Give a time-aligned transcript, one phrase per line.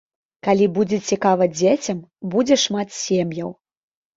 [0.45, 2.01] Калі будзе цікава дзецям,
[2.37, 3.49] будзе шмат сем'яў.